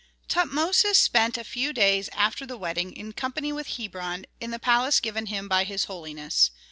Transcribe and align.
Tutmosis 0.27 0.95
spent 0.97 1.37
a 1.37 1.43
few 1.43 1.73
days 1.73 2.09
after 2.13 2.43
the 2.47 2.57
wedding 2.57 2.91
in 2.93 3.13
company 3.13 3.53
with 3.53 3.77
Hebron, 3.77 4.25
in 4.39 4.49
the 4.49 4.57
palace 4.57 4.99
given 4.99 5.27
him 5.27 5.47
by 5.47 5.63
his 5.63 5.83
holiness. 5.83 6.49